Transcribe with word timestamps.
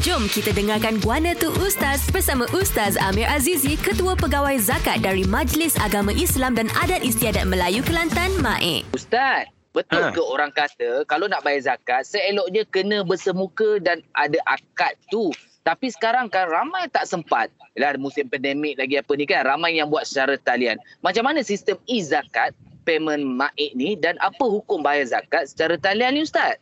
Jom 0.00 0.32
kita 0.32 0.56
dengarkan 0.56 0.96
Guana 1.04 1.36
Tu 1.36 1.52
Ustaz 1.60 2.08
bersama 2.08 2.48
Ustaz 2.56 2.96
Amir 2.96 3.28
Azizi, 3.28 3.76
Ketua 3.76 4.16
Pegawai 4.16 4.56
Zakat 4.56 5.04
dari 5.04 5.28
Majlis 5.28 5.76
Agama 5.76 6.08
Islam 6.16 6.56
dan 6.56 6.72
Adat 6.72 7.04
Istiadat 7.04 7.44
Melayu 7.44 7.84
Kelantan, 7.84 8.32
MAIK. 8.40 8.88
Ustaz, 8.96 9.52
betul 9.76 10.00
Ha. 10.00 10.08
ke 10.16 10.24
orang 10.24 10.56
kata 10.56 11.04
kalau 11.04 11.28
nak 11.28 11.44
bayar 11.44 11.76
zakat, 11.76 12.08
seeloknya 12.08 12.64
kena 12.72 13.04
bersemuka 13.04 13.76
dan 13.84 14.00
ada 14.16 14.40
akad 14.48 14.96
tu. 15.12 15.36
Tapi 15.68 15.92
sekarang 15.92 16.32
kan 16.32 16.48
ramai 16.48 16.88
tak 16.88 17.04
sempat. 17.04 17.52
Yalah 17.76 18.00
musim 18.00 18.24
pandemik 18.24 18.80
lagi 18.80 18.96
apa 18.96 19.12
ni 19.12 19.28
kan, 19.28 19.44
ramai 19.44 19.76
yang 19.76 19.92
buat 19.92 20.08
secara 20.08 20.40
talian. 20.40 20.80
Macam 21.04 21.28
mana 21.28 21.44
sistem 21.44 21.76
e-zakat, 21.84 22.56
payment 22.88 23.20
MAIK 23.20 23.76
ni 23.76 24.00
dan 24.00 24.16
apa 24.24 24.48
hukum 24.48 24.80
bayar 24.80 25.12
zakat 25.12 25.52
secara 25.52 25.76
talian 25.76 26.16
ni 26.16 26.24
Ustaz? 26.24 26.56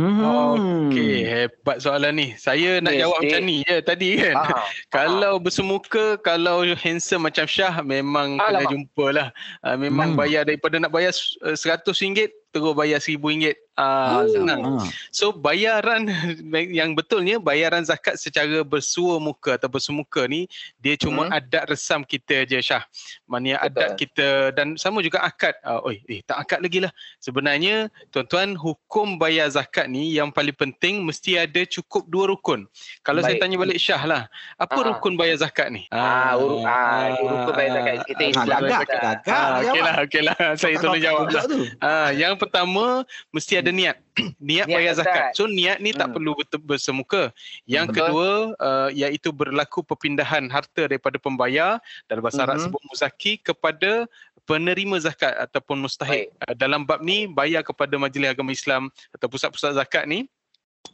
Hmm. 0.00 0.88
Okey, 0.88 1.20
hebat 1.22 1.84
soalan 1.84 2.16
ni. 2.16 2.32
Saya 2.34 2.80
nak 2.80 2.96
Mesti. 2.96 3.02
jawab 3.04 3.18
macam 3.20 3.42
ni 3.44 3.56
je 3.60 3.76
tadi 3.84 4.10
kan. 4.16 4.34
Ah, 4.40 4.64
Kalau 4.96 5.36
bersemuka, 5.36 6.16
kalau 6.16 6.64
handsome 6.74 7.28
macam 7.28 7.44
Syah, 7.44 7.84
memang 7.84 8.40
kena 8.40 8.64
Alamak. 8.64 8.72
jumpa 8.72 9.06
lah. 9.12 9.28
Uh, 9.60 9.76
memang 9.76 10.16
Hmm. 10.16 10.18
bayar 10.18 10.42
daripada 10.42 10.80
nak 10.80 10.90
bayar 10.90 11.12
uh, 11.44 11.52
RM100, 11.52 12.32
terus 12.52 12.76
bayar 12.76 13.00
RM1,000. 13.00 13.56
Uh, 13.72 14.28
senang. 14.28 14.60
Ah. 14.76 14.84
So 15.08 15.32
bayaran 15.32 16.04
yang 16.76 16.92
betulnya 16.92 17.40
bayaran 17.40 17.80
zakat 17.80 18.20
secara 18.20 18.60
bersua 18.60 19.16
muka 19.16 19.56
atau 19.56 19.64
bersemuka 19.64 20.28
ni 20.28 20.44
dia 20.76 20.92
cuma 20.92 21.24
Hmm. 21.24 21.32
adat 21.32 21.72
resam 21.72 22.04
kita 22.04 22.44
je 22.44 22.60
Syah. 22.60 22.84
Maknanya 23.24 23.56
Betul. 23.56 23.68
adat 23.72 23.90
kita 23.96 24.28
dan 24.52 24.76
sama 24.76 25.00
juga 25.00 25.24
akad. 25.24 25.56
Uh, 25.64 25.88
oi, 25.88 26.04
eh 26.04 26.20
tak 26.20 26.44
akad 26.44 26.60
lagi 26.60 26.84
lah. 26.84 26.92
Sebenarnya 27.16 27.88
tuan-tuan 28.12 28.52
hukum 28.60 29.16
bayar 29.16 29.48
zakat 29.48 29.88
ni 29.88 30.12
yang 30.12 30.28
paling 30.28 30.52
penting 30.52 31.00
mesti 31.00 31.40
ada 31.40 31.64
cukup 31.64 32.04
dua 32.12 32.28
rukun. 32.28 32.68
Kalau 33.00 33.24
saya 33.24 33.40
Baik. 33.40 33.48
tanya 33.48 33.56
balik 33.56 33.80
Syah 33.80 34.02
lah, 34.04 34.22
apa 34.60 34.76
Ah. 34.76 34.84
rukun 34.92 35.16
bayar 35.16 35.40
zakat 35.40 35.72
ni? 35.72 35.88
Ah, 35.88 36.36
ah, 36.36 37.08
itu 37.08 37.24
rukun 37.24 37.54
bayar 37.56 37.72
zakat. 37.80 37.94
Kita 38.04 38.20
Ah, 38.20 38.28
Islam. 38.36 38.58
gagak, 38.60 38.68
Ustaz. 38.84 38.92
gagak. 38.92 39.16
Ah, 39.24 39.32
jawab. 39.32 39.64
okeylah, 39.72 39.94
okeylah. 40.04 40.36
Saya 40.60 40.74
tolong 40.76 41.00
jawab 41.00 41.26
lah. 41.32 41.44
Ah, 41.80 42.10
yang 42.12 42.36
pertama 42.42 43.06
mesti 43.30 43.62
ada 43.62 43.70
niat. 43.78 43.96
niat 44.42 44.66
Niat 44.66 44.66
bayar 44.66 44.92
zakat. 44.98 45.30
zakat. 45.30 45.38
So 45.38 45.46
niat 45.46 45.78
ni 45.78 45.94
tak 45.94 46.10
Hmm. 46.10 46.14
perlu 46.18 46.32
betul 46.34 46.60
bersemuka. 46.60 47.30
Yang 47.64 47.86
Betul. 47.86 47.96
kedua 48.02 48.28
uh, 48.58 48.88
iaitu 48.90 49.28
berlaku 49.30 49.80
perpindahan 49.80 50.50
harta 50.50 50.90
daripada 50.90 51.16
pembayar 51.16 51.78
dalam 52.10 52.20
bahasa 52.20 52.42
Arab 52.42 52.58
Mhm. 52.58 52.64
sebut 52.66 52.82
muzaki 52.90 53.32
kepada 53.38 54.10
penerima 54.42 54.98
zakat 54.98 55.38
ataupun 55.38 55.78
mustahik. 55.78 56.34
Uh, 56.42 56.54
dalam 56.58 56.82
bab 56.82 56.98
ni 56.98 57.30
bayar 57.30 57.62
kepada 57.62 57.94
Majlis 57.94 58.34
Agama 58.34 58.50
Islam 58.50 58.90
atau 59.14 59.30
pusat-pusat 59.30 59.78
zakat 59.78 60.04
ni 60.04 60.26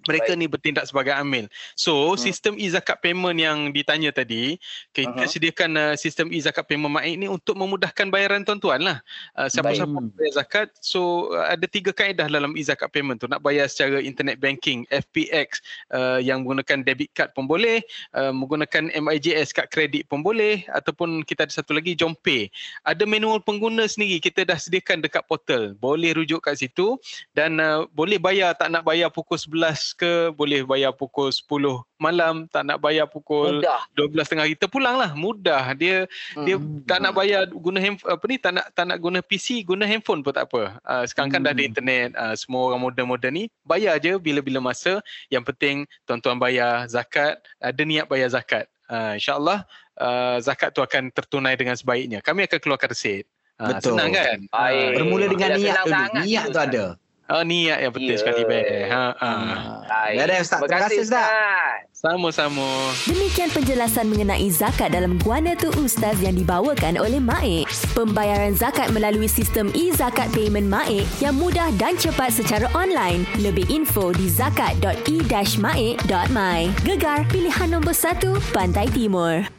mereka 0.09 0.33
Baik. 0.33 0.41
ni 0.41 0.47
bertindak 0.49 0.85
sebagai 0.89 1.13
amil. 1.13 1.49
So, 1.77 2.17
Hmm. 2.17 2.21
sistem 2.21 2.55
e-zakat 2.57 3.01
payment 3.05 3.37
yang 3.37 3.73
ditanya 3.77 4.09
tadi, 4.09 4.57
kita 4.97 5.13
Aha. 5.13 5.29
sediakan 5.29 5.71
uh, 5.77 5.95
sistem 6.01 6.33
e-zakat 6.33 6.65
payment 6.65 6.97
MAIK 6.97 7.15
ni 7.21 7.29
untuk 7.29 7.57
memudahkan 7.61 8.09
bayaran 8.09 8.41
tuan-tuan 8.45 8.81
lah. 8.81 8.99
Uh, 9.37 9.53
siapa-siapa 9.53 9.93
bayar 10.17 10.33
zakat, 10.33 10.69
so 10.81 11.33
uh, 11.37 11.53
ada 11.53 11.69
tiga 11.69 11.93
kaedah 11.93 12.25
dalam 12.25 12.57
e-zakat 12.57 12.89
payment 12.89 13.21
tu. 13.21 13.29
Nak 13.29 13.45
bayar 13.45 13.69
secara 13.69 14.01
internet 14.01 14.41
banking, 14.41 14.89
FPX 14.89 15.61
uh, 15.93 16.21
yang 16.25 16.45
menggunakan 16.45 16.85
debit 16.85 17.13
card 17.13 17.37
pun 17.37 17.45
boleh, 17.45 17.85
uh, 18.17 18.33
menggunakan 18.33 18.89
MIJS 18.97 19.53
kad 19.53 19.69
kredit 19.69 20.09
pun 20.09 20.25
boleh 20.25 20.65
ataupun 20.73 21.21
kita 21.25 21.45
ada 21.45 21.53
satu 21.53 21.77
lagi 21.77 21.93
JomPay. 21.93 22.49
Ada 22.89 23.05
manual 23.05 23.45
pengguna 23.45 23.85
sendiri 23.85 24.21
kita 24.25 24.49
dah 24.49 24.57
sediakan 24.57 25.05
dekat 25.05 25.25
portal. 25.29 25.77
Boleh 25.77 26.17
rujuk 26.17 26.41
kat 26.41 26.57
situ 26.57 26.97
dan 27.37 27.61
uh, 27.61 27.85
boleh 27.93 28.17
bayar 28.17 28.57
tak 28.57 28.73
nak 28.73 28.89
bayar 28.89 29.13
pukul 29.13 29.37
11 29.37 29.78
ke, 29.97 30.31
boleh 30.35 30.63
bayar 30.65 30.93
pukul 30.95 31.31
10 31.31 31.49
malam, 31.99 32.47
tak 32.49 32.63
nak 32.63 32.79
bayar 32.79 33.11
pukul 33.11 33.59
Mudah. 33.59 33.83
12 33.99 34.31
tengah 34.31 34.45
hari 34.47 34.55
terpulang 34.55 34.97
lah. 34.97 35.11
Mudah. 35.19 35.75
Dia 35.75 36.07
dia 36.47 36.57
Hmm. 36.59 36.83
tak 36.87 37.03
nak 37.03 37.13
bayar 37.15 37.51
guna 37.51 37.79
handphone 37.83 38.11
apa 38.15 38.25
ni 38.31 38.37
tak 38.39 38.53
nak 38.55 38.67
tak 38.73 38.85
nak 38.87 38.99
guna 39.03 39.19
PC 39.19 39.67
guna 39.67 39.85
handphone 39.87 40.23
pun 40.23 40.31
tak 40.31 40.47
apa. 40.51 40.79
Uh, 40.87 41.05
sekarang 41.07 41.31
kan 41.35 41.41
dah 41.43 41.51
ada 41.51 41.63
Hmm. 41.63 41.71
internet 41.71 42.09
uh, 42.15 42.35
semua 42.39 42.71
orang 42.71 42.81
moden-moden 42.87 43.33
ni 43.35 43.45
bayar 43.67 43.99
je 43.99 44.15
bila-bila 44.19 44.63
masa. 44.63 45.03
Yang 45.29 45.55
penting 45.55 45.77
tuan-tuan 46.07 46.39
bayar 46.39 46.87
zakat, 46.87 47.39
ada 47.59 47.83
niat 47.83 48.07
bayar 48.07 48.31
zakat. 48.31 48.71
Uh, 48.89 49.19
InsyaAllah 49.21 49.69
uh, 50.01 50.37
zakat 50.41 50.73
tu 50.73 50.81
akan 50.81 51.11
tertunai 51.13 51.59
dengan 51.59 51.75
sebaiknya. 51.77 52.23
Kami 52.25 52.47
akan 52.47 52.59
keluarkan 52.63 52.89
resit. 52.95 53.27
Uh, 53.59 53.75
Betul. 53.75 53.99
Senang 53.99 54.15
kan? 54.15 54.39
Baik. 54.55 55.03
Bermula 55.03 55.25
dengan 55.27 55.49
niat 55.59 55.83
sangat 55.83 56.23
Niat 56.23 56.47
tu, 56.55 56.61
ada. 56.63 56.85
Uh, 57.29 57.45
niat 57.45 57.85
yang 57.85 57.93
penting 57.93 58.17
Ya. 58.17 58.25
sekali. 58.25 58.41
Be. 58.49 58.89
Ha, 58.89 59.13
ha. 59.13 59.21
Ah. 59.21 59.53
Beres 60.17 60.49
Ustaz. 60.49 60.65
Terima 60.65 60.89
kasih 60.89 61.05
Ustaz. 61.05 61.29
Sama-sama. 61.93 62.65
Demikian 63.05 63.53
penjelasan 63.53 64.09
mengenai 64.09 64.49
zakat 64.49 64.97
dalam 64.97 65.21
Guana 65.21 65.53
Tu 65.53 65.69
Ustaz 65.77 66.17
yang 66.25 66.41
dibawakan 66.41 66.97
oleh 66.97 67.21
MAIK. 67.21 67.69
Pembayaran 67.93 68.57
zakat 68.57 68.89
melalui 68.97 69.29
sistem 69.29 69.69
e-zakat 69.77 70.33
payment 70.33 70.73
MAIK 70.73 71.05
yang 71.21 71.37
mudah 71.37 71.69
dan 71.77 72.01
cepat 72.01 72.33
secara 72.33 72.65
online. 72.73 73.29
Lebih 73.37 73.69
info 73.69 74.17
di 74.17 74.33
zakat.e-maik.my. 74.33 76.61
Gegar 76.87 77.27
pilihan 77.29 77.69
nombor 77.69 77.93
1 77.93 78.25
Pantai 78.57 78.89
Timur. 78.89 79.58